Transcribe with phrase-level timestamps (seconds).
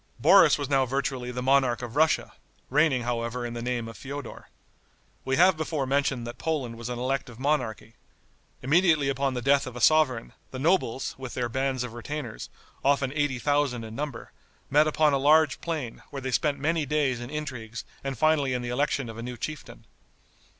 [0.19, 2.33] Boris was now virtually the monarch of Russia,
[2.71, 4.49] reigning, however, in the name of Feodor.
[5.23, 7.93] We have before mentioned that Poland was an elective monarchy.
[8.63, 12.49] Immediately upon the death of a sovereign, the nobles, with their bands of retainers,
[12.83, 14.31] often eighty thousand in number,
[14.71, 18.63] met upon a large plain, where they spent many days in intrigues and finally in
[18.63, 19.85] the election of a new chieftain.